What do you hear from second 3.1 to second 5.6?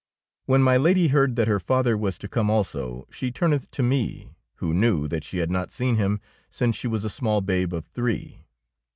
she turneth to me, who knew that she had